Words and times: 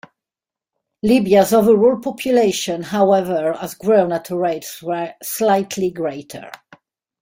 Libya's 1.03 1.53
overall 1.53 1.99
population, 1.99 2.81
however, 2.81 3.53
has 3.53 3.75
grown 3.75 4.11
at 4.11 4.31
a 4.31 4.35
rate 4.35 4.65
slightly 5.21 5.91
greater. 5.91 6.49